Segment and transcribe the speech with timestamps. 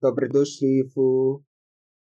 [0.00, 1.42] Dobrodošli v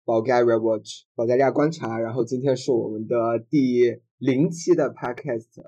[0.04, 2.00] Bulgaria Watch，保加利亚观察。
[2.00, 5.62] 然后今天是我们的第零期的 podcast。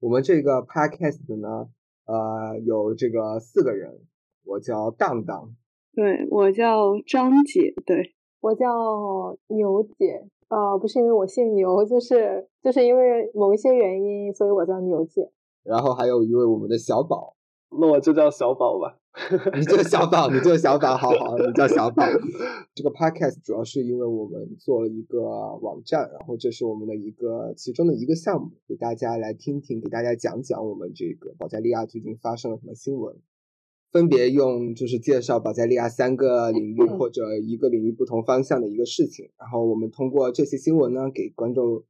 [0.00, 1.68] 我们这个 podcast 呢，
[2.06, 4.00] 呃，有这个四个人，
[4.44, 5.54] 我叫荡荡，
[5.94, 8.66] 对我叫张姐，对我叫
[9.46, 10.26] 牛姐。
[10.48, 15.30] 呃，不是因为我姓牛，就是就是因为某一些原因，所以我叫牛姐。
[15.62, 17.36] 然后还有一位我们的小宝，
[17.70, 18.98] 那我就叫小宝吧。
[19.58, 22.02] 你叫小宝，你叫小宝，好好，你叫小宝。
[22.74, 25.20] 这个 podcast 主要是因为我们做了一个
[25.60, 33.16] 网站，然后这是我们的一个其中的一个项目，给大家来听听，给大家讲讲我们这个保加利亚最近发生了什么新闻。
[33.90, 41.84] 分别用就是介绍保加利亚三个领域或者一个领域不同方向的一个事情，然后我们通过这些新闻呢，给观众、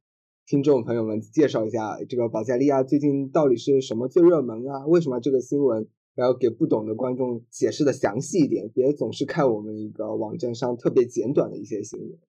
[0.45, 4.85] 听众朋友们介绍一下这个保加利亚最近到底是什么最热门啊？
[4.85, 5.87] 为什么这个新闻？
[6.15, 12.19] 然后给不懂的观众解释的详细一点，别总是看我们一个网站上特别简短的一些新闻。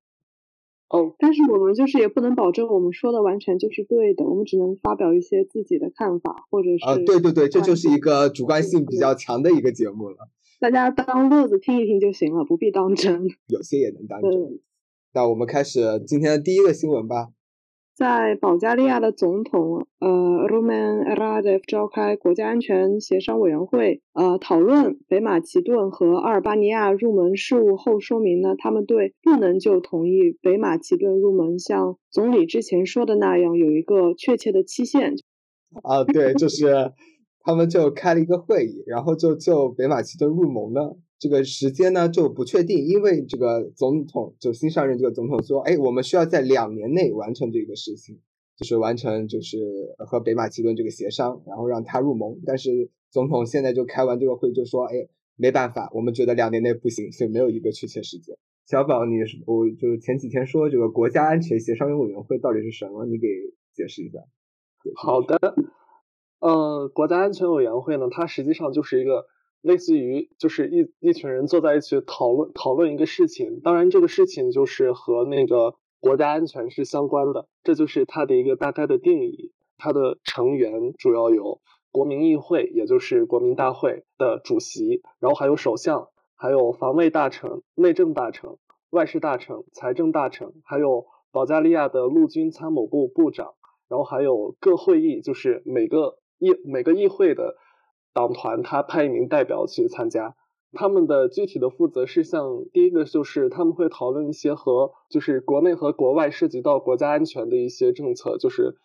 [0.88, 10.16] 哦，但是我们就是也不能保证我们说的完全就是对的，我们只能发表一些自己的看法，或者是啊，对对对，这就是一个主观性比较强的一个节目了。
[10.60, 13.26] 大家当乐子听一听就行了，不必当真。
[13.48, 14.60] 有些也能当真。
[15.12, 17.33] 那我们开始今天的第一个新闻吧。
[17.96, 20.08] 在保加利亚的总统呃
[20.48, 35.14] Roman Radev 召开国家安全协商委员会，呃，讨论北马其顿和阿尔巴尼亚入门事务后，说明呢，他们对不能就同意北马其顿入门，像总理之前说的那样，有一个确切的期限。
[35.84, 36.92] 啊，对，就是
[37.40, 40.80] 他们就开了一个会议，然后就就北马其顿入盟呢。
[41.24, 48.20] 这个时间呢就不确定，因为这个总统就新上任这个总统说，哎，我们需要在两年内完成这个事情，
[48.58, 49.56] 就是完成就是
[49.96, 52.38] 和北马其顿这个协商，然后让他入盟。
[52.44, 58.36] 但是总统现在就开完这个会就说，哎，没办法，我们觉得两年内不行，所以没有一个确切时间。
[58.66, 63.06] 小宝，你是我就是前几天说这个国家安全协商委员会到底是什么？
[63.06, 63.28] 你给
[63.72, 64.18] 解释一下。
[64.94, 65.38] 好的，
[66.40, 69.24] 呃，国家安全委员会呢，它实际上就是一个。
[69.64, 79.52] 类似于就是一一群人坐在一起讨论讨论一个事情，当然这个事情就是和那个国家安全是相关的，这就是它的一个大概的定义。
[79.78, 88.58] 它的成员主要有国民议会，也就是国民大会的主席，然后还有首相，还有防卫大臣、内政大臣、
[88.90, 93.54] 外事大臣、财政大臣，还有保加利亚的陆军参谋部部长，
[93.88, 97.56] 然后还有各会议，就是每个议每个议会的。
[98.14, 100.36] 党团他派一名代表去参加，
[100.72, 108.76] 他们的具体的负责事项，第一个就是他们会讨论一些和就是国内和国外涉及到国家安全的一些政策，就是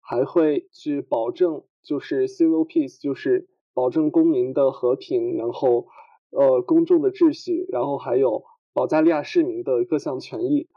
[0.00, 5.88] 还会去保证就是 civil peace，就是保证公民的和平，然后
[6.30, 10.68] 呃公众的秩序，然后还有保加利亚市民的各项权益，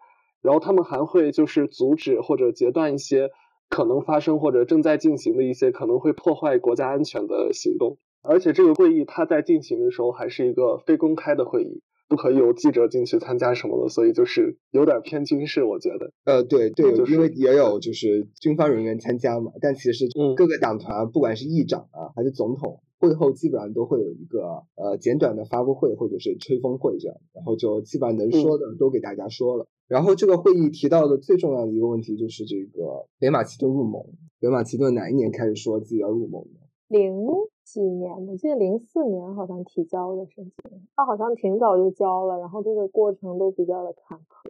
[0.41, 3.29] 然后他们还会就是阻止或者截断一些。
[3.69, 16.11] 可能发生或者正在进行的一些可能会破坏国家安全的行动，而且这个会议它在进行的时候还是一个非公开的会议，不可以有记者进去参加什么的，所以就是有点偏军事，我觉得。
[16.25, 29.67] 呃，对对，因为也有就是军方人员参加嘛，但其实各个党团不管是议长啊还是总统，会后基本上都会有一个呃简短的发布会或者是吹风会这样，然后就基本上能说的都给大家说了。
[29.87, 34.05] 然后这个会议提到的最重要的一个问题就是这个北马其顿入盟。
[34.39, 36.59] 北马其顿哪一年开始说自己要入盟的？
[36.87, 37.25] 零
[37.63, 44.49] 几年，我记得零四年好像提交的申请，他好像挺早就交了，然后这个过程都比较的坎坷。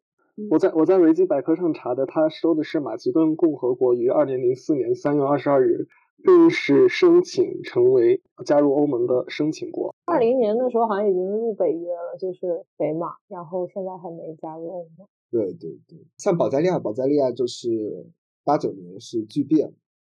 [0.49, 5.87] 我在我在维基百科上查的，他说的是马其顿共和国于二零零四年三月二十二日
[6.23, 9.93] 正式申请成为加入欧盟的申请国。
[10.05, 15.07] 二零年的时候好像已经入北约了，就是北马，然后现在还没加入欧盟。
[15.31, 18.07] 对对对，像保加利亚，保加利亚就是
[18.43, 19.73] 八九年是巨变，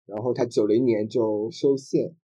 [0.07, 2.15] 然后他九零年就修宪，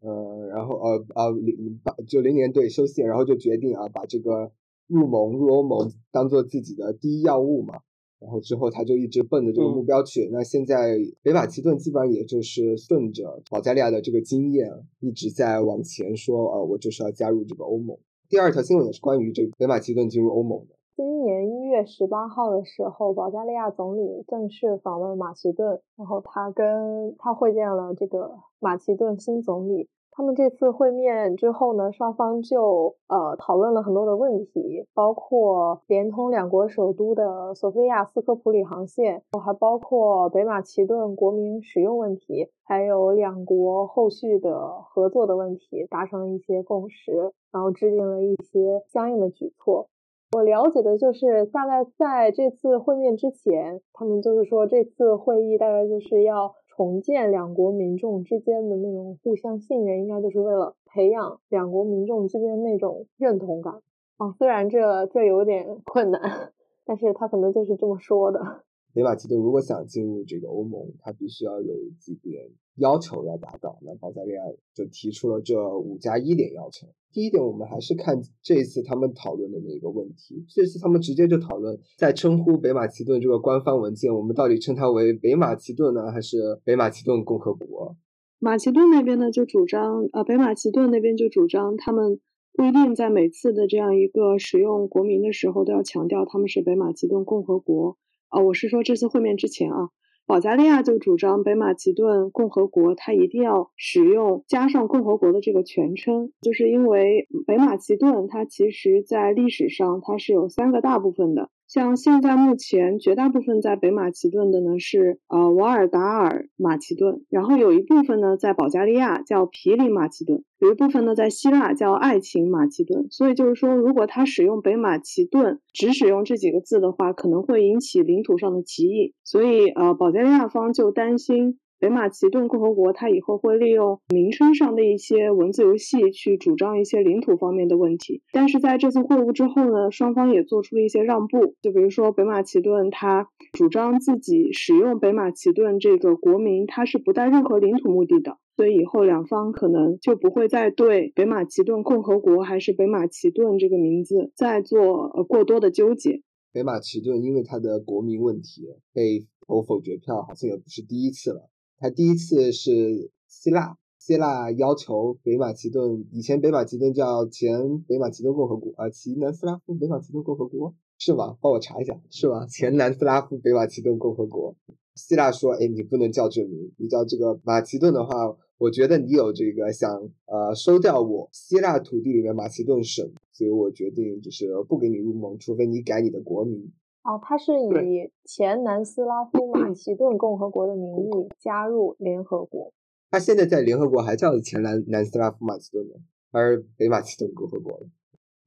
[0.00, 4.52] 呃，然后呃呃零八九零年对修宪，然后就决定啊把这个
[4.86, 7.80] 入盟入欧盟当做自己的第一要务嘛，
[8.24, 10.28] 然后之后他就一直奔着这个目标去。
[10.32, 14.68] 那现在北马其顿基本上也就是顺着保加利亚的这个经验，
[15.00, 17.96] 一直在往前说，呃，我就是要加入这个欧盟。
[18.28, 20.74] 第二条新闻也是关于这个北马其顿进入欧盟的。
[20.96, 28.30] 今年一月十八号的时候，保加利亚总理正式访问马其顿，然后他跟他会见了这个
[28.60, 49.88] 马其顿新总理他们这次会面之后呢，双方就呃讨论了很多的问题，包括连通两国首都的索菲亚斯科普里航线，还包括北马其顿国民使用问题，还有两国后续的合作的问题，达成了一些共识，然后制定了一些相应的举措。
[50.32, 56.54] 我了解的就是，大概在这次会面之前，他们就是说这次会议大概就是要。
[56.76, 63.74] 重建两国民众之间的那种互相信任，应该就是为了培养两国民众之间那种认同感
[64.16, 64.32] 啊。
[64.38, 66.52] 虽然这这有点 困难，
[66.84, 68.64] 但是他可能就是这么说的。
[68.92, 73.76] 北马其顿如果想进入这个欧盟，它必须要有几点要求要达到。
[73.82, 74.42] 那保加利亚
[74.72, 76.86] 就提出了这五加一点要求。
[77.14, 80.44] 第一点，我们还是看这一次他们讨论的那个问题。
[80.48, 87.96] 这次他们直接就讨论，在称呼北马其顿这个官方文件，我们到底称它为北马其顿呢，还是北马其顿共和国？
[88.40, 92.18] 马其顿那边呢就主张，呃，北马其顿那边就主张，他们
[92.52, 97.96] 不一定在每次的这样一个使用国名的时候都要强调他们是北马其顿共和国。
[98.28, 99.90] 啊，我是说这次会面之前啊，
[100.26, 111.50] 保加利亚就主张北马其顿共和国，它一定要使用加上共和国的这个全称，就是因为北马其顿它其实在历史上它是有三个大部分的。
[111.66, 123.08] 像现在目前绝大部分在北马其顿的呢是呃瓦尔达尔马其顿，然后有一部分呢在保加利亚叫皮里马其顿，有一部分呢在希腊叫爱琴马其顿。
[123.10, 129.14] 所以就是说，如果他使用北马其顿，只使用这几个字的话，可能会引起领土上的歧义。
[129.24, 131.58] 所以呃保加利亚方就担心。
[131.78, 138.22] 北马其顿共和国，它以后会利用名称上的一些文字游戏去主张一些领土方面的问题。
[138.32, 141.56] 但是在这次会晤之后呢，双方也做出了一些让步。
[141.60, 148.38] 就比如说，北马其顿它主张自己使用北马其顿这个国名，它是不带任何领土目的的。
[148.56, 156.22] 所以以后两方可能就不会再对北马其顿共和国还是北马其顿这个名字再做呃过多的纠结。
[156.52, 158.62] 北马其顿因为它的国民问题
[158.92, 161.50] 被投否决票，好像也不是第一次了。
[161.84, 171.36] 他第一次是希腊，希腊要求北马其顿，以前北马其顿叫前北马其顿共和国啊，前南斯拉夫北马其顿共和国是吗？
[171.42, 172.46] 帮我查一下，是吗？
[172.46, 174.56] 前南斯拉夫北马其顿共和国。
[174.94, 179.92] 希腊说，哎，你不能叫这名，你叫这个马其顿的话，我觉得你有这个想
[180.24, 186.72] 呃收掉我希腊土地里面马其顿省，所以我决定就是不给你入盟，除非你改你的国名。
[187.02, 192.72] 哦，他是以前南斯拉夫马其顿共和国的名义加入联合国。
[193.10, 195.92] 他现在在联合国还叫前南南斯拉夫马其顿吗？
[196.32, 197.80] 还是北马其顿共和国？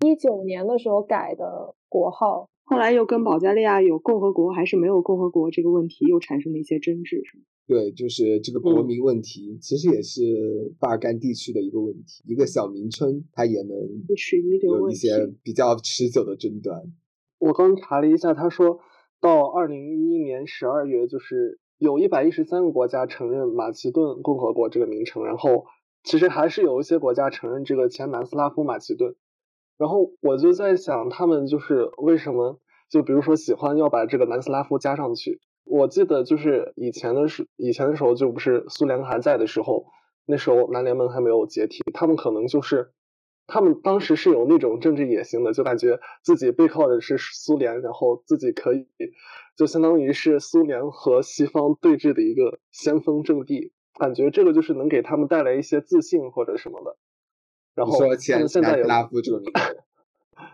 [0.06, 7.44] 一九年的时候改的国号，后来又跟保加利亚有共和国还是没有共和国这个问题又产生了一些争执，是吗？
[7.66, 13.78] 对，就是这个国民问题，其实也是巴尔干地区的一个问题，一个小名称它也能
[14.62, 16.82] 有一些比较持久的争端。
[17.40, 18.80] 我刚查了一下，他说
[19.20, 25.66] 到二零一一年十二月，就是有一百一十三个国家承认马其顿共和国这个名称，然后
[26.04, 29.16] 其实还是有一些国家承认这个前南斯拉夫马其顿。
[29.78, 32.60] 然后我就在想，他们就是为什么
[32.90, 35.40] 就比如说喜欢要把这个南斯拉夫加上去？
[35.66, 39.86] 我记得就是以前的时以前的时候，就不是苏联还在的时候，
[40.26, 42.94] 那时候南联盟还没有解体，他们可能就是。
[43.48, 48.86] 他们当时是有那种政治野心的，就感觉自己背靠的是苏联，然后自己可以，
[49.56, 56.98] 就相当于是苏联和西方对峙的一个先锋阵地，感觉这个就是能给他们带来一些自信或者什么的。
[57.74, 59.84] 然后前现在南斯拉夫这个名字，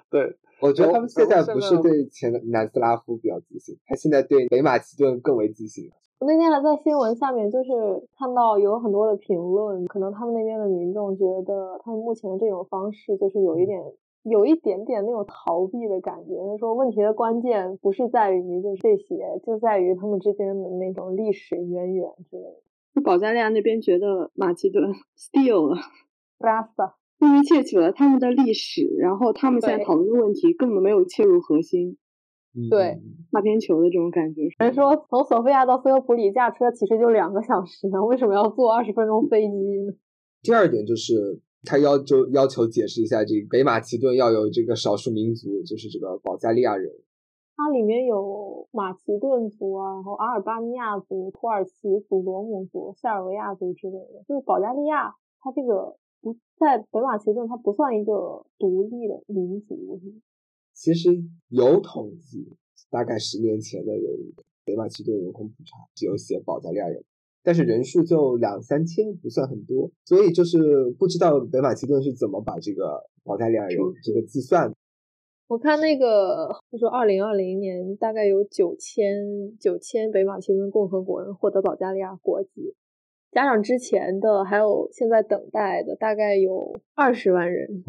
[0.10, 5.90] 对，我觉得他们现在不是对前南斯拉夫比较自信，他现在对北马其顿更为自信。
[6.20, 13.84] 我那天还在新闻下面，就是看到有很多的评论，可能他们那边的民众觉得他们目前的这种方式就是有一点，
[14.24, 16.38] 有一点点那种逃避的感觉。
[16.38, 22.62] 他说问题的关键不是在于就是这些，就在于他们之间的那种历史渊源之类的。
[22.96, 25.76] 就保加利亚那边觉得马其顿 steal 了，
[26.38, 31.98] 不拉萨，因为窃取了他们的历史，然后他们现在讨论的问题根本没有切入核心。
[32.70, 34.44] 对，擦边球的这种感觉。
[34.60, 39.94] 人说从索菲亚到斯科普里驾车其实就两个小时呢，为什么要坐二十分钟飞机呢？
[40.44, 46.92] 第二点就是他要就要求解释一下，这个北马其顿要有这个少数民族，就是这个保加利亚人。
[47.56, 54.24] 它里面有马其顿族啊，然后阿尔巴尼亚族、土耳其族、罗姆族、塞尔维亚族之类的。
[54.28, 60.00] 就是保加利亚，它这个不在北马其顿，它不算一个独立的民族。
[60.74, 61.10] 其实
[61.50, 62.52] 有统计，
[62.90, 64.10] 大概十年前的有
[64.66, 67.04] 北马其顿人口普查，只有写保加利亚人。
[67.46, 74.74] 但是人数就两三千，不算很多，所以就是不知道北马其顿是怎么把这个保加利亚人这个计算。
[75.48, 82.74] 我看那个，他说二零二零年大概有九千九千北马其顿共和国人获得保加利亚国籍，
[83.32, 87.84] 加上之前的还有现在等待的，大概有二十万人。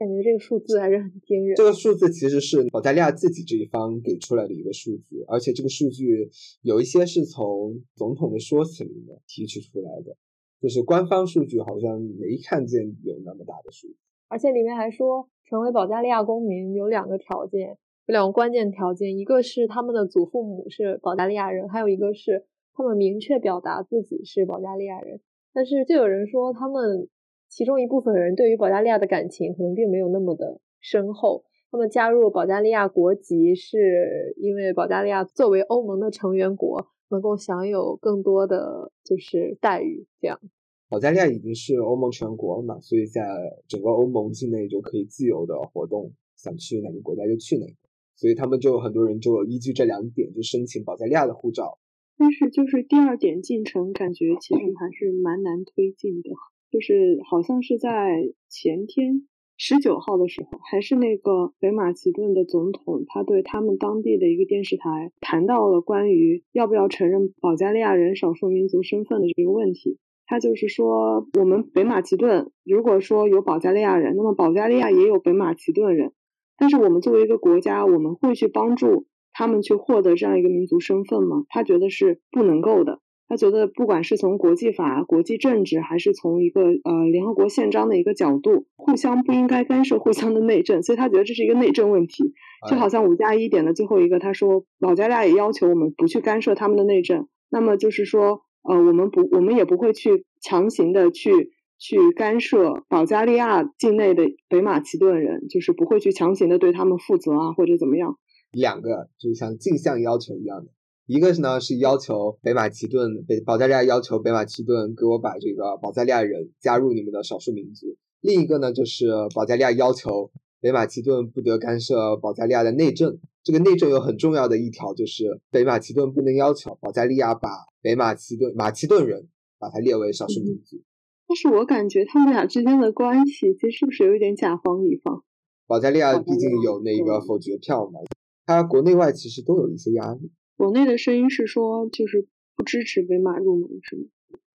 [0.00, 1.54] 感觉这个数字还是很惊人。
[1.54, 6.30] 这个数字其实是保加利亚自己这一方给出来的一个数字，而且这个数据
[6.62, 10.16] 有一些是从总统的说辞里面提取出来的，
[10.58, 13.96] 就是官方数据好像没看见有那么大的数字。
[14.28, 17.76] 而且里面还说，成为保加利亚公民有两个条件，
[18.06, 25.20] 有两个关键条件，一个是他们的祖父母是保加利亚人，还有一个是他们明确表达自己是保加利亚人。
[25.52, 27.06] 但是就有人说他们。
[27.50, 40.06] 其中一部分人对于保加利亚的感情可能并没有那么的深厚，他们加入保加利亚国籍是因为保加利亚作为欧盟的成员国，能够享有更多的就是待遇。
[40.20, 40.40] 这样，
[40.88, 43.22] 保加利亚已经是欧盟成员国了嘛，所以在
[43.66, 47.74] 整个欧盟境内就可以自由的活动，想去哪个国家就去哪个，
[48.14, 51.78] 所以他们就很多人就依据这两点就申请保加利亚的护照。
[52.16, 56.30] 但是就是第二点进程，感觉其实还是蛮难推进的。
[56.70, 69.98] 就是好像是在前天十九号的时候，还是那个北马其顿的总统，他对他们当地的一个电视台谈到了关于要不要承认保加利亚人少数民族身份的这个问题。
[70.26, 76.12] 他就是说，我们北马其顿如果说有保加利亚人，那么保加利亚也有北马其顿人，
[76.56, 81.44] 但是我们作为一个国家，我们会去帮助他们去获得这样一个民族身份吗？
[81.48, 83.00] 他觉得是不能够的。
[83.30, 92.34] 他觉得，不管是从国际法、国际政治，还是从一个呃联合国宪章的一个角度，互相不应该干涉互相的内政，所以他觉得这是一个内政问题。
[92.68, 108.18] 就好像五加一点的最后一个，他说保加利亚也要求我们不去干涉他们的内政，那么就是说，呃，我们不，我们也不会去强行的去去干涉保加利亚境内的北马其顿人，就是不会去强行的对他们负责啊，或者怎么样。
[108.50, 110.72] 两个就是像镜像要求一样的。
[111.10, 117.96] 一个是呢，是要求北马其顿北保加利亚要求北马其顿给我把这个保加利亚人加入你们的少数民族。
[118.20, 123.18] 另一个呢，就是保加利亚要求北马其顿不得干涉保加利亚的内政。
[123.42, 127.48] 这个内政有很重要的一条，就是北马其顿不能要求保加利亚把
[127.82, 129.26] 北马其顿马其顿人
[129.58, 130.80] 把它列为少数民族。
[131.26, 135.24] 但是我感觉他们俩之间的关系，其实是不是有一点甲方乙方？
[135.66, 137.98] 保加利亚毕竟有那个否决票嘛，
[138.46, 140.30] 它国内外其实都有一些压力。
[140.60, 144.02] 国内的声音是说，就是不支持北马入盟，是吗？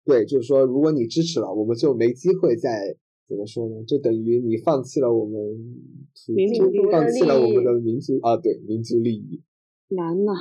[0.03, 2.97] 对，就是说，如果你支持了，我们就没机会再
[3.29, 3.83] 怎么说呢？
[3.85, 5.39] 就等于你放弃了我们
[6.35, 9.43] 民族放弃了我们的民族啊，对，民族利益。
[9.89, 10.31] 难呐。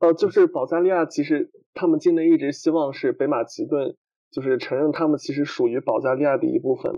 [0.00, 3.96] 呃，就是保加利亚，其实他们境内一直希望是北马其顿，
[4.30, 6.92] 就是承认他们其实属于保加利亚的一部分。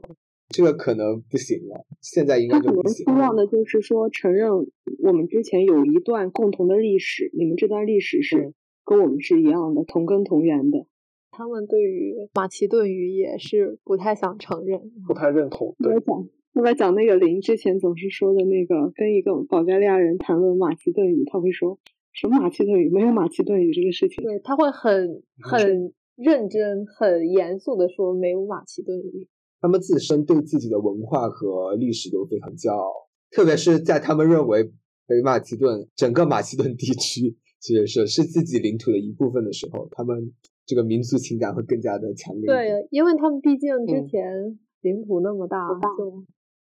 [0.50, 3.06] 这个可能不行了，现在应该就不行。
[3.06, 4.50] 希望的就是说，承认
[4.98, 8.52] 我们之前有一段共同的历史，你们这段历史是
[8.84, 10.86] 跟我们是一样的，同根同源的。
[11.30, 15.76] 他们对于马其顿语也是不太想承认，不太认同。
[15.78, 21.78] 对，讲后来讲那个林之前总是说的那个，跟一个保加利亚人谈论马其顿语，他会说
[22.12, 22.90] 什么马其顿语？
[22.90, 24.24] 没有马其顿语这个事情。
[24.24, 29.28] 对，他会很很认真、很严肃的说没有马其顿语。
[29.60, 34.64] 他们自身对自己的文化和历史都非常骄傲，特别是在他们认为
[35.06, 40.32] 北马其顿整个马其顿地区其实是是自己领土的一部分的时候，他们
[40.64, 42.46] 这个民族情感会更加的强烈。
[42.46, 46.24] 对，因为他们毕竟之前领土那么大，就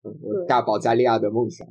[0.02, 1.68] 嗯，大保加利亚的梦想。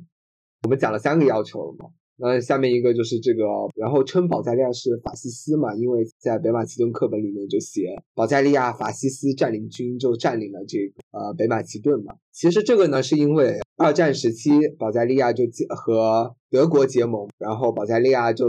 [0.64, 1.90] 我们讲了三个要求了嘛？
[2.22, 3.44] 那下面一个就是这个，
[3.76, 12.16] 然后称保加利亚是法西斯嘛，因为在北马其顿课本里面就写保加利亚法西斯占领军就占领了这个呃北马其顿嘛。
[12.34, 18.46] 其实这个呢是因为二战时期保加利亚就结和德国结盟，然后保加利亚就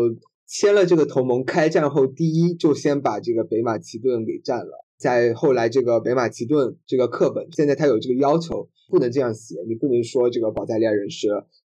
[0.46, 4.84] 签了这个同盟，开战后第一就先把这个北马其顿给占了。
[4.98, 11.28] 在后来这个北马其顿这个课本，现在它有这个要求，不能这样写，你不能说这个保加利亚人是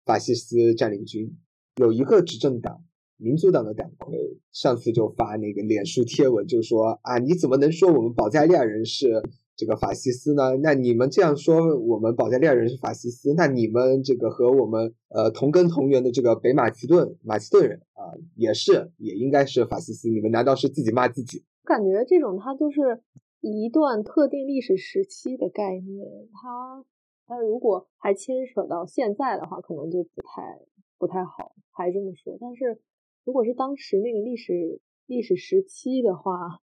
[0.06, 1.36] 法西斯占领军。
[1.78, 2.82] 有一个执政党，
[3.16, 4.18] 民主党的党魁，
[4.50, 9.22] 上次就发那个脸书贴文，就说啊，你怎么能说我们保加利亚人是
[9.54, 10.56] 这个法西斯呢？
[10.60, 21.44] 那你们这样说我们保加利亚人是法西斯，那你们这个和我们呃同根同源的这个北马其顿马其顿人啊，也是也应该是法西斯，你们难道是自己骂自己？
[21.64, 23.02] 感觉这种它就是
[23.40, 26.84] 一段特定历史时期的概念，它
[27.28, 30.58] 它如果还牵扯到现在的话，可能就不太。
[30.98, 32.36] 不太好，还这么说。
[32.40, 32.80] 但是，
[33.24, 36.60] 如果是当时那个历史历史时期的话，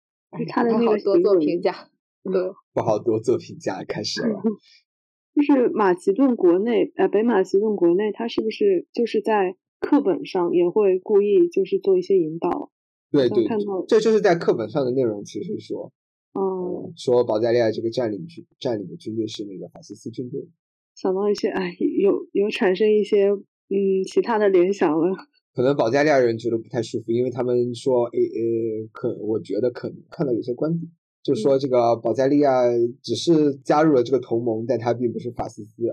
[0.47, 1.89] 他的那个多做评价，
[2.23, 4.41] 对，不好多做评价，开始了。
[5.35, 12.71] 就是马其顿国内，呃，北马其顿国内，他是不是就是在课本上也会故意就是做一些引导？
[13.11, 15.91] 对对，看到这就是在课本上的内容，其实说，
[16.33, 20.49] 嗯，说保加利亚这个占领军占领的军队是那个法西斯军队。
[20.95, 23.29] 想到一些，哎，有有产生一些
[23.71, 25.15] 嗯其他的联想了。
[25.55, 30.89] 可能保加利亚人觉得不太舒服，因为他们说，诶诶，可我觉得可能看到有些观点，
[31.23, 32.63] 就说这个保加利亚
[33.01, 35.83] 只是加入了这个同盟，但他并不是法西斯。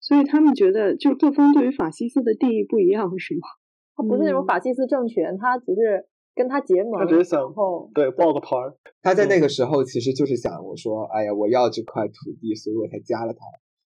[0.00, 3.48] 所以他们觉得，就各方对于法西斯的定义不一样，是吗？
[3.96, 8.76] 他不是那种法西斯政权，他只是跟他结盟，他只是想后对报个团儿。
[9.02, 13.40] 他在那个时候其实就是想，我说，哎呀，我要这块土地，所以我才加了他。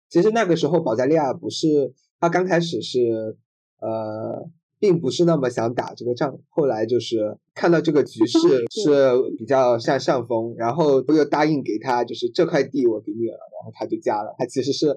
[0.09, 3.37] 其实那个时候保加利亚不是他刚开始是
[3.79, 4.49] 呃。
[4.79, 8.37] 并不是那么想打这个仗，后来就是看到这个局势
[8.69, 14.35] 是比较占上风，然后又答应给他，就是这块地我给你了，然后他就加了。
[14.37, 14.87] 他其实是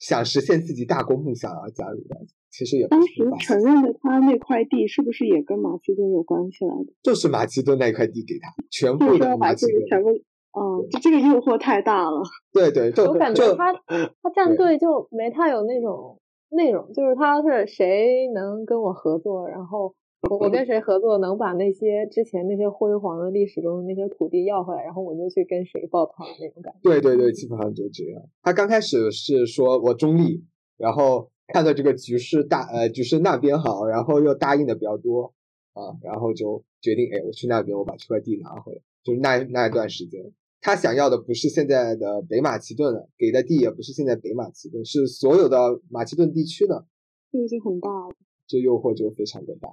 [0.00, 2.16] 想实现自己大公梦想而加入的，
[2.50, 6.92] 其实也当时承认的他那块地是不是也跟马其顿有关系来的？
[7.00, 12.20] 就是马其顿那块地给他，全部的马其顿全部，嗯，就这个诱惑太大了。
[12.52, 16.18] 对对，就我感觉他他 站队就没太有那种。
[16.50, 19.94] 内容就是他是谁能跟我合作，然后
[20.30, 26.80] 我跟谁合作能把那些之前那些辉煌的历史中的那些土地要回来，然后我就去跟谁抱团那种感觉。
[26.82, 28.22] 对对对，基本上就这样。
[28.42, 30.44] 他刚开始是说我中立，
[30.76, 35.34] 然后看到这个局势大呃局势那边好，然后又答应的比较多
[35.74, 40.32] 啊，然后就决定哎我去那边我把这块地拿回来，就是那那一段时间。
[40.60, 46.86] 他想要的不是现在的北马其顿的，给的地也不是现在北马其顿，是所有的马其顿地区的，
[47.30, 48.14] 这个就很大了，
[48.46, 49.68] 这诱惑就非常的大。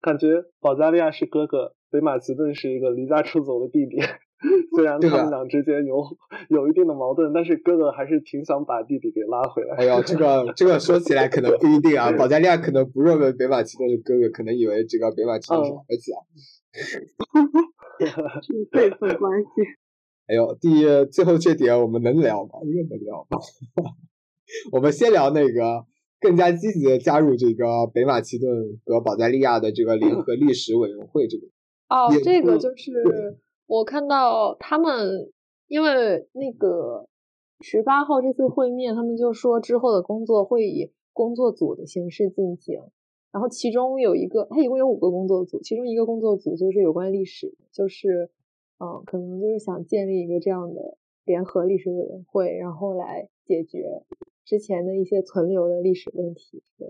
[0.00, 3.96] 感觉保加利亚是哥哥，北马其顿是一个离家出走的弟弟。
[4.76, 6.04] 虽然他们俩之间有
[6.50, 9.76] 有一定的矛盾，但是哥哥还是挺想把弟弟给拉回来。
[9.76, 16.20] 哎呦，这个 这个说起来可能不一定啊，保加利亚可能不认为北马其顿是哥哥，可能以为这个北马其顿是儿子啊。
[18.70, 19.48] 辈分关系。
[20.26, 20.70] 哎呦，第
[21.12, 22.52] 最后这点我们能聊吗？
[22.64, 23.38] 应该能聊吧。
[24.72, 25.84] 我们先聊那个
[26.18, 31.46] 更加积极的加入这个北马其顿和保加利亚的这个联合历史委员会这个。
[31.90, 35.30] 哦，这个就是我看到他们，
[35.68, 37.06] 因为那个
[37.60, 42.80] 十八号这次会面，他们就说之后的工作会以工作组的形式进行。
[43.30, 48.30] 然后其中有一个，它一共有五个工作组，其中一个工作组就是有关历史，就是。
[48.84, 54.02] 嗯，可能就是想建立一个这样的联合历史委员会，然后来解决
[54.44, 56.62] 之前的一些存留的历史问题。
[56.76, 56.86] 对，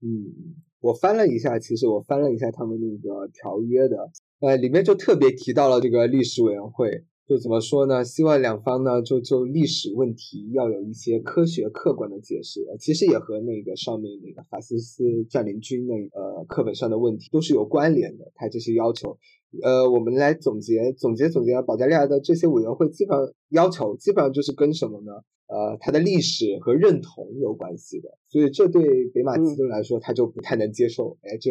[0.00, 8.02] 嗯，我翻了一下，其实我翻了一下他们那个条约的，呃，里面就特别提到了这个历史委员会，就怎么说呢？
[8.02, 12.64] 希望两方呢，就就历史问题要有一些科学客观的解释。
[12.80, 18.32] 其实也和那个上面那个法西斯占领军那呃课本上的问题都是有关联的。
[18.34, 19.18] 他这些要求。
[19.62, 25.12] 呃，我们来总结总结总结，保加利亚的这些委员会基本上要求，基本上就是跟什么呢？
[25.46, 31.16] 呃，它的历史和认同有关系的，所以这对北马其顿来说，他就不太能接受。
[31.22, 31.50] 哎，这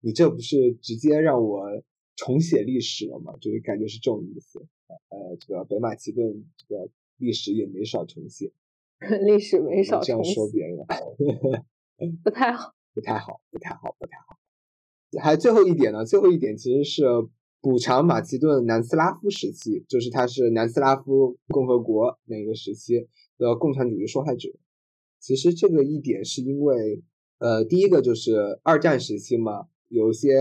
[0.00, 1.62] 你这不是直接让我
[2.16, 3.32] 重写历史了吗？
[3.40, 4.58] 就是感觉是这种意思。
[5.08, 8.52] 呃，这个北马其顿这个历史也没少重写，
[9.24, 10.84] 历史没少这样说别人，
[12.22, 14.39] 不太好，不太好，不太好，不太好。
[15.18, 17.04] 还最后一点呢，最后一点其实是。
[17.62, 24.48] 补偿马其顿南斯拉夫时期，就是他是南斯拉夫共和国那个时期的共产主义受害者。
[25.20, 27.02] 其实这个一点是因为，
[27.38, 30.38] 呃，第一个就是二战时期嘛，有些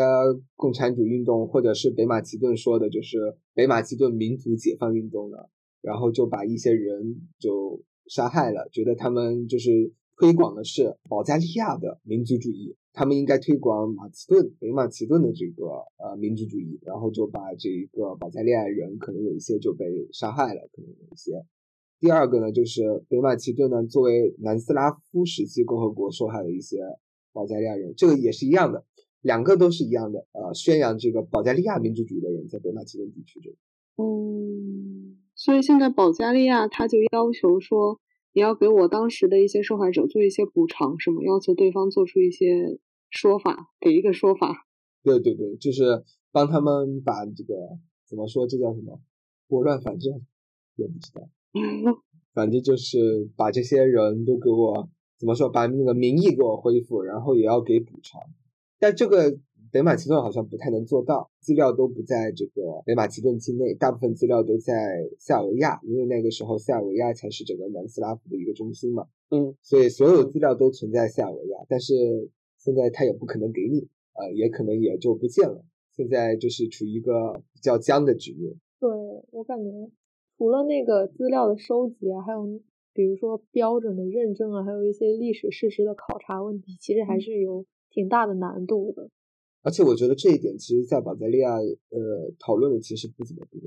[0.56, 5.50] 共产主义运动，或者是北马其顿说的就是北马其顿民族解放运动的，
[5.82, 12.78] 然后就把一些人就杀害了，觉得他们就是推广的是保加利亚的民族主义。
[13.00, 21.46] 他们应该推广马其顿、北马其顿的这个呃民族主义，然后就把这个保加利亚人可能有一些就被杀害了，可能有一些。
[22.02, 26.80] 第二个呢，就是北马其顿呢作为南斯拉夫时期共和国受害的一些
[27.32, 28.84] 保加利亚人，这个也是一样的，
[29.22, 30.28] 两个都是一样的。
[30.34, 33.56] 呃，宣扬这个保加利亚民族主义的人在北马其顿地区这。
[33.96, 38.02] 嗯，所以现在保加利亚他就要求说。
[38.32, 41.24] 你要给我当时的一些受害者做一些补偿，什么？
[41.24, 44.68] 要求对方做出一些说法，给一个说法。
[45.04, 47.56] 对对对，就是帮他们把这个
[48.08, 48.46] 怎么说？
[48.48, 49.00] 这叫什么？
[49.48, 50.14] 拨乱反正？
[50.76, 51.28] 也不知道。
[52.34, 55.50] 反正就是把这些人都给我怎么说？
[55.50, 58.22] 把那个名义给我恢复，然后也要给补偿。
[58.78, 59.38] 但这个
[59.72, 64.74] 北马其顿好像不太能做到，资料都不在这个北马其顿境内，大部分资料都在
[65.18, 69.08] 塞尔维亚，因为那个时候塞尔维亚才是整个南斯拉夫的一个中心嘛。
[69.30, 75.66] 嗯，所以所有资料都存在塞尔维亚，但是现在他也不可能给你，呃，也可能也就不见了。
[75.96, 78.54] 现在就是处于一个比较僵的局面。
[78.80, 78.90] 对
[79.32, 79.92] 我感觉，
[80.38, 82.62] 除了那个资料的收集啊，还有
[82.94, 89.10] 比如说标准的认证啊，还有一些历史事实的考察问题，其实还是有挺大的难度的。
[89.62, 93.60] 而且我觉得这一点，其实，在保加利亚，呃，讨论的其实不怎么多。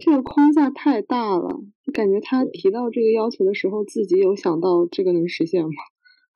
[0.00, 5.68] 这个框架太大了，就感觉他提到这个要求的时候，自己有想到这个能实现吗？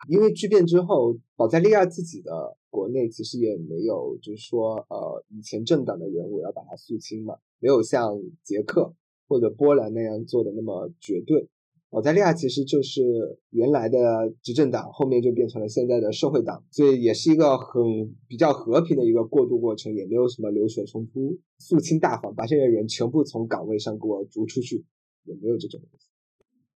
[0.07, 8.95] 因为巨变之后，保加利亚自己的国内其实也没有，就是说，呃，以前政党的人物要把它肃清嘛，没有像捷克
[9.27, 11.49] 或者波兰那样做的那么绝对。
[11.91, 13.99] 保加利亚其实就是原来的
[14.43, 17.83] 执政党，后面就变成了现在的社会党，所以也是一个很
[18.29, 24.85] 比较和平的一个过渡过程，也没有什么流血冲突，肃清大法，把这些人全部从岗位上给我逐出去，
[25.25, 26.09] 也没有这种东西。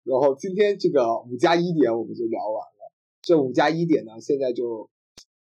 [0.05, 2.80] 然后今天这个五加一点我们就聊完了，
[3.23, 4.91] 这五加一点呢，现在就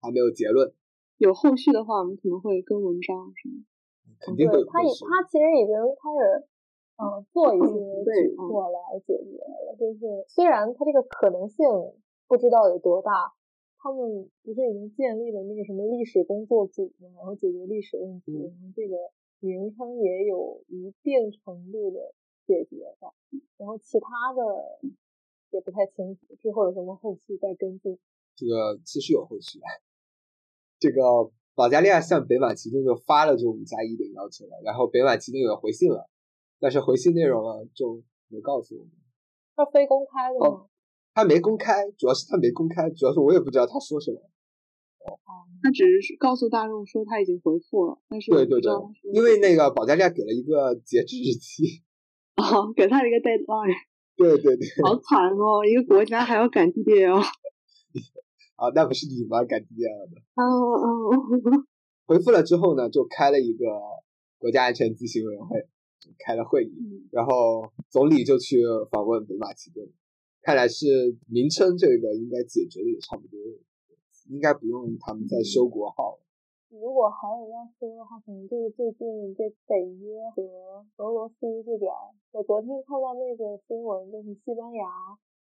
[0.01, 0.73] 还没有结论，
[1.19, 3.65] 有后续的话，我们可能会跟文章什么？
[4.21, 6.49] 肯定会有他也他其实已经开始。
[7.03, 9.75] 嗯，做一些举措来解决了。
[9.81, 11.67] 就是虽然他这个可能性
[12.29, 13.33] 不知道有多大，
[13.79, 17.09] 他们不是已经建立了那个什么历史工作组嘛？
[17.17, 18.95] 然后解决历史问题，然后这个
[19.41, 22.15] 名称也有一定程度的
[22.47, 23.13] 解决吧。
[23.57, 24.79] 然后其他的
[25.53, 27.99] 也不太清楚，之后有什么后续再跟进。
[28.35, 29.61] 这个其实有后续，
[30.81, 31.01] 这个
[31.55, 36.09] 保加利亚向北马其顿就发了这五加一的要求了，然后北马其顿也回信了。
[36.59, 38.93] 但是回信内容啊，就没告诉我们。
[39.57, 40.67] 他非公开的吗？
[41.13, 44.19] 他没公开，主要是他没公开，主要是我也不知道他说什么。
[45.05, 45.19] 哦，
[45.61, 48.73] 他只是告诉大众说他已经回复了，但是对对对，
[49.13, 51.83] 因为那个保加利亚给了一个截止日期。
[52.37, 53.75] 哦，给他一个 deadline。
[54.17, 54.69] 对对对。
[54.85, 57.21] 好惨哦，一个国家还要赶 DDL。
[58.57, 59.45] 啊，那不是你吗？
[59.45, 60.21] 赶 DDL 的。
[60.37, 61.67] 哦哦。
[62.07, 63.67] 回复了之后呢，就开了一个
[64.39, 65.67] 国家安全咨询委员会。
[66.19, 69.89] 开了会议，然后总理就去访问北马其顿，
[70.43, 73.39] 看来是名称这个应该解决的也差不多，
[74.29, 76.23] 应该不用他们再修国号了。
[76.81, 80.43] 如果还有要说的话，可能就是最近这北约和
[80.97, 81.93] 俄罗斯这边，
[82.33, 84.89] 我昨天看到那个新闻，就是西班牙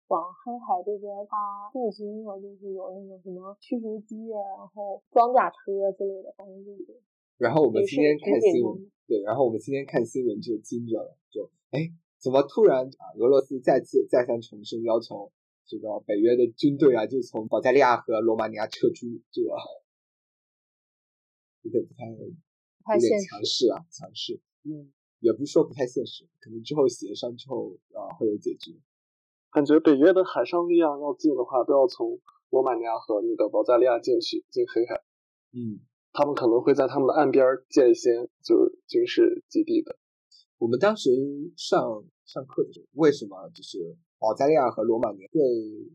[0.09, 7.01] 往黑海这边他驻军了，就是有那个什么驱逐机啊，然后装甲车之类的，反正就是。
[7.39, 8.91] 然后我们今天看新闻。
[9.07, 11.87] 对，然后我们今天看新闻就惊着了，就哎，
[12.19, 13.03] 怎么突然啊？
[13.19, 15.31] 俄罗斯再次再三重申要求
[15.67, 19.55] 这个北约的军队啊，就从保加利亚和罗马尼亚撤出，这个有
[21.73, 22.17] 点不太有
[23.01, 24.39] 点强势啊，强势。
[24.63, 28.79] 嗯，也不是说不太现实，可能之后协商之后啊会有解决。
[29.51, 35.03] 感觉北约的海上力量要进的话，都要从罗马尼亚和那个保加利亚进去进黑海。
[35.53, 35.81] 嗯。
[36.15, 38.13] 他们可能会在他们的岸边建一些
[38.45, 39.97] 就是军事基地的。
[40.59, 41.09] 我们当时
[41.57, 45.41] 上上课的时候，为什么就是保加利亚和罗马尼亚对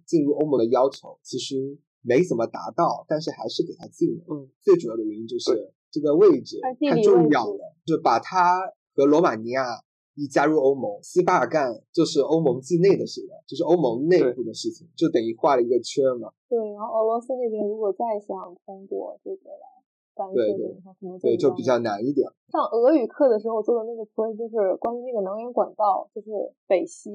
[0.08, 1.78] 进入欧盟的要求其实
[2.08, 4.24] 没怎么达到，但是还是给他进了。
[4.32, 5.52] 嗯，最主要的原因就是
[5.92, 8.62] 这个位置太重要了，就把它
[8.96, 9.84] 和罗马尼亚
[10.16, 16.32] 一加入欧盟，西巴尔干就是欧盟境内的事了，就是欧盟内部的事情，就等于画了一个圈嘛。
[16.48, 19.78] 对，然后俄罗斯那边如果再想通过这个来。
[20.34, 22.28] 对对，对就比较难一点。
[22.50, 26.32] 上俄语课的时候做的那个图，就是关于那个能源管道，就是
[26.66, 27.12] 北溪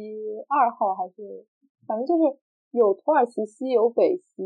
[0.47, 1.45] 二号还是，
[1.85, 2.39] 反正就是
[2.71, 4.45] 有土耳其西有北溪，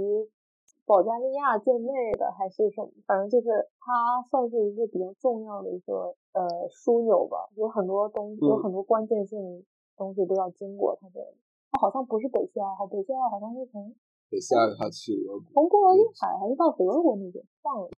[0.87, 11.37] 保加利亚境内的还是什么，反正就是它算是一个比较重要的一个呃枢纽吧，有很多东西，有很多关键性东西都要经过它这里。
[11.73, 13.93] 它好像不是北溪二号，北溪二号好像是从
[14.31, 17.91] 北溪二号去俄国，从波罗的海还是到德国那边忘了。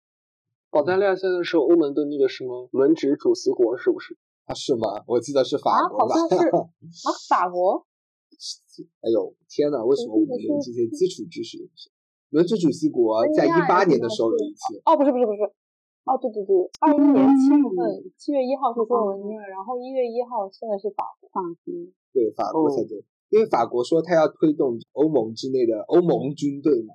[0.72, 4.18] 保加利亚现在是欧盟的那个什么轮值主席国，是不是？
[4.46, 5.04] 啊，是吗？
[5.08, 6.16] 我记得是法国吧？
[6.16, 7.86] 好像是 啊，法国。
[9.02, 9.84] 哎呦，天哪！
[9.84, 11.90] 为什么我们连这些基础知识都不是？
[12.30, 14.82] 轮值主席国在一八年的时候有一次。
[14.86, 15.44] 哦，不是不是不是，
[16.06, 21.30] 哦对对对，二一年七月份，七月一号是斯洛文尼亚，然后一月一号现在是法国。
[21.30, 21.74] 法国。
[22.14, 26.94] 对，法国才对，因为法国说他要推动欧盟之内的欧盟军队嘛。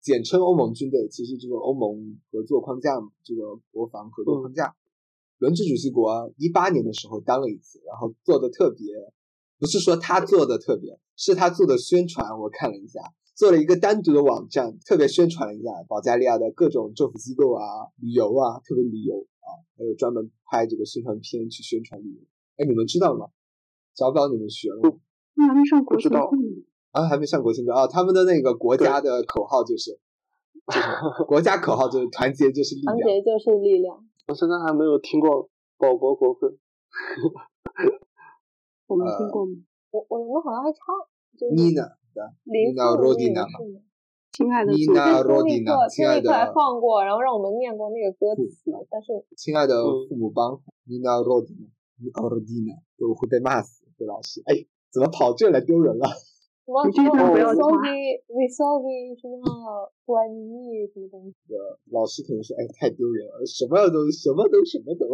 [0.00, 4.74] 简称欧盟军队，其实就是欧盟合作框架嘛，这个国防合作框架。
[5.38, 8.86] 轮值主席国一八年的时候当了一次，然后做的特别，
[9.58, 12.38] 不是说他做的特别，是他做的宣传。
[12.40, 13.00] 我看了一下，
[13.38, 22.20] 做了一个单独的网站，特别宣传了一下保加利亚的各种政府机构啊、旅游啊，特别旅游啊，还有专门拍这个宣传片去宣传旅游。
[22.56, 23.28] 哎，你们知道吗？
[23.94, 24.98] 小宝，你们学了吗？
[25.34, 26.42] 那还没上国庆不知道课呢。
[26.90, 27.86] 啊，还没上国庆课啊！
[27.86, 29.92] 他们的那个国家的口号就是，
[30.66, 32.96] 就是国家口号就是团结就是力量。
[32.96, 34.04] 团结就是力量。
[34.26, 36.56] 我现在还没有听过保国国歌。
[38.88, 39.52] 我们呃听过吗？
[39.92, 40.80] 我我我好像还唱，
[41.38, 41.97] 就是妮娜
[42.44, 43.82] Nina Rodina 嘛？
[44.32, 51.66] 亲爱的祖妮娜国，听力 Rodina，亲爱的放过，然后让我们念过那个歌词，但是亲爱的嗯父母帮，妮娜罗迪娜，
[51.98, 54.42] 妮娜罗迪娜都会被骂死，被老师。
[54.46, 56.06] 哎，怎么跑这来丢人了？
[56.06, 61.34] 什么你这什么段不要 v i s o 插 v i v i s o v i 什么关你什么东西，
[61.90, 65.08] 老师可能说，哎，太丢人了，什么都什么都什么都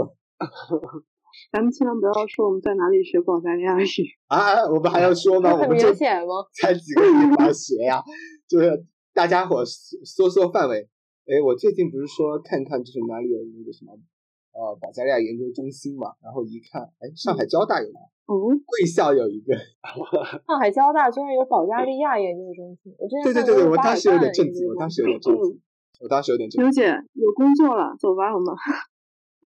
[1.52, 3.86] 咱们千万不要说我们在哪里学保加利亚语。
[4.28, 4.64] 啊！
[4.70, 5.52] 我们还要说吗？
[5.54, 6.44] 我们就明显吗？
[6.60, 8.02] 才几个地方学呀，
[8.48, 10.88] 就是大家伙缩缩范围。
[11.26, 13.92] 哎，我最近不是说看看就是哪里有那个什么
[14.52, 17.88] 呃保加利亚研究中心嘛，然后一看，哎，上海交大有，
[18.26, 19.54] 哦，贵校有一个，
[20.46, 25.60] 上海交大居然有保加利亚研究中心，我之前对对对对，我当时有点震惊，我当时有点震惊，
[26.00, 28.54] 我当时有点刘姐有工作了，走吧，我们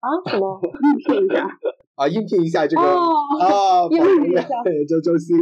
[0.00, 0.60] 啊什么？
[0.62, 1.46] 应聘一下。
[1.96, 5.36] 啊，应聘一下这个哦，啊， 保应聘一下研究中心。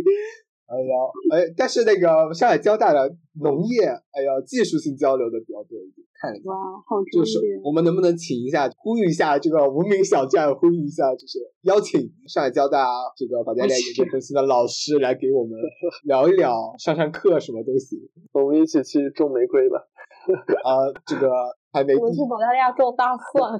[0.66, 0.92] 哎呀，
[1.33, 3.09] 哎，但是那个上海交大的
[3.40, 6.51] 农业，哎呀，技术性交流的比较多一点，看了一下。
[6.51, 7.38] 哇，好就是！
[7.64, 12.85] 我们能不能请一下，呼吁一下这个无名小站，呼吁一下，就是邀请上海交大
[13.16, 15.53] 这个保加利亚研究中心的老师来给我们
[16.05, 17.99] 聊一聊，上上课什么都行
[18.33, 19.79] 我们一起去种玫瑰吧。
[20.29, 21.31] 啊、这个
[21.73, 23.59] 还没我们去保加利亚种大蒜、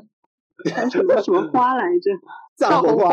[0.75, 2.11] 还有什么什么花来着？
[2.57, 3.09] 藏红花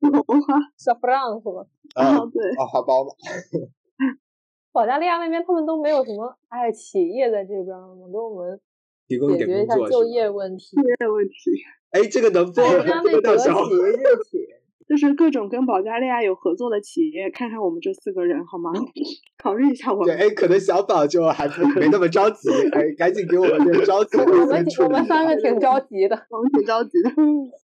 [0.00, 1.66] 红花、红花 saffron 是吧？
[1.94, 3.10] 啊哦， 对，啊花苞嘛，
[4.72, 8.06] 保加利亚那边他们都没有什么哎企业在这边吗？
[8.10, 8.60] 给我们
[9.08, 10.76] 提供解决一下就业问题。
[10.76, 11.32] 就业问题
[11.90, 12.84] 哎，这个能播哎，吗？
[12.84, 13.92] 人家这那德个到时候企、日
[14.24, 14.38] 企，
[14.86, 18.70] 就是各种跟保加利亚有合作的企业，看看我们这四个人好吗？
[19.42, 20.26] 考虑一下我们对，们。
[20.26, 27.10] 哎，可能小宝就还不没那么着急，哎，赶紧给我们点着急我们我们三个挺着急的，我们挺着急的。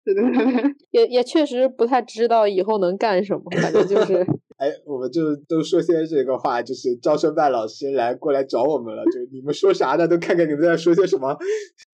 [0.04, 4.26] 对对对对，也也确实不太知道以后能干什么，反正就是
[4.58, 10.06] 哎，我们就都说些这个话，就是招生办老师来过来找我们了，就你们说啥呢？
[10.06, 11.34] 都看看你们在说些什么，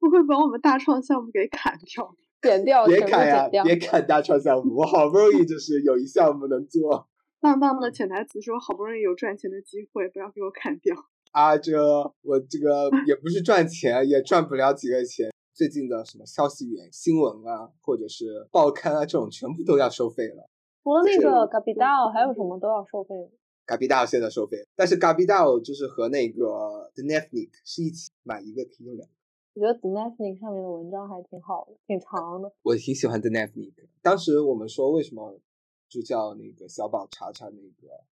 [0.00, 2.14] 不会把我们大创项目给砍掉。
[2.42, 3.48] 剪掉，别砍呀。
[3.64, 7.08] 别砍大创项目，我好不容易就是有一项目能做
[7.40, 10.96] 棒棒的潜台词是我好不容易有赚钱的机会，不要给我砍掉。
[11.32, 15.30] 啊，这个我这个也不是赚钱，也赚不了几个钱。
[15.52, 20.48] 最近的什么消息源、新闻啊，或者是报刊啊，这种全部都要收费了。
[20.82, 23.30] 除了那个 Capital，还有什么都要收费吗
[23.66, 29.14] ？Capital 现在收费，但是 Gabidao 就是和那个 The Netflix 是一起买一个可以用两个。
[29.56, 32.52] 我觉得 The Netflix 上面的文章还挺好的，挺长的。
[32.62, 33.72] 我挺喜欢 The Netflix。
[34.02, 35.40] 当时我们说为什么
[35.88, 38.04] 就叫那个小宝查查那个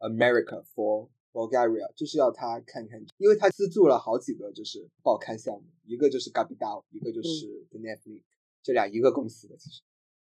[0.00, 8.24] America for Bulgaria，就是要他看看，因为他资助了好几个就是报刊项目，一个就是 Capital，一个就是 The Netflix，、
[8.64, 9.82] 这俩一个公司的，其实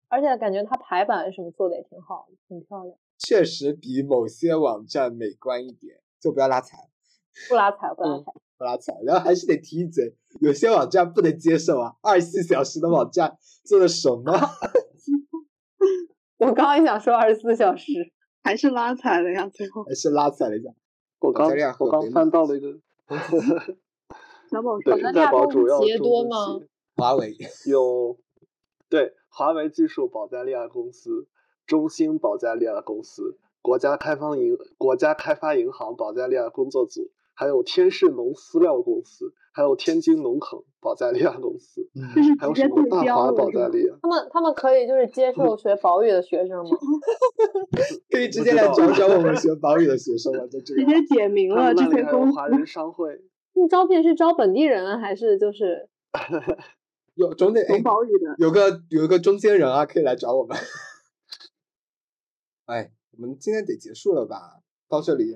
[0.06, 2.96] 而且感觉它排版什么做的也挺好的，挺漂亮。
[3.18, 6.88] 确实比某些网站美观一点，就不要拉踩。
[7.48, 8.32] 不拉踩，不拉嗯踩。
[8.32, 14.32] 不拉踩，然后还是得提一嘴，有些网站不能接受啊，二十四小时的网站做的什么？
[16.38, 17.92] 我刚刚也想说二十四小时，
[18.42, 19.84] 还是拉踩了呀，最后。
[19.84, 20.70] 还是拉踩了一下。
[21.20, 21.48] 我刚
[21.78, 22.80] 我刚翻到了一个，
[24.50, 26.58] 小宝说对，在保主要企业多吗？
[26.58, 27.36] 企华为。
[27.66, 28.18] 有，
[28.88, 31.28] 对，华为技术保加利亚公司、
[31.64, 41.88] 中兴保加利亚公司、国家开发银国家开发银行保加利亚工作组，还有天士农饲料公司，还有天津农垦保加利亚公司，
[42.38, 43.32] 还有什么大华？
[43.32, 43.94] 保加利亚。
[44.02, 46.70] 他们他们可以就是接受学保语的学生吗？
[48.10, 50.80] 可以直接来找找我们 学保语的学生了，就这个。
[50.82, 52.48] 直接点名了这些公司华。
[52.48, 53.20] 人商会，
[53.54, 55.88] 你招聘是招本地人啊，还是就是
[57.14, 60.56] 有中间哎懂，保语的，有个有一个中间人啊，可以来找我们。
[62.66, 64.60] 哎，我们今天得结束了吧？
[64.88, 65.34] 到这里